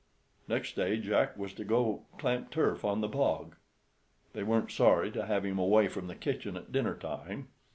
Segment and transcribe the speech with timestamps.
[0.47, 3.55] Next day Jack was to go clamp turf on the bog.
[4.33, 7.49] They weren't sorry to have him away from the kitchen at dinner time.